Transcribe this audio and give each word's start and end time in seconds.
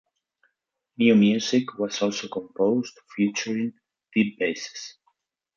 New 0.97 1.13
music 1.15 1.77
was 1.77 2.01
also 2.01 2.27
composed 2.27 2.97
featuring 3.15 3.73
deep 4.15 4.39
basses. 4.39 4.95